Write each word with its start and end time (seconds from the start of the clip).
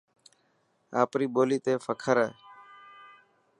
آپري 1.01 1.25
ٻولي 1.33 1.57
تي 1.65 1.73
فخر 1.85 2.15
هي. 2.23 2.29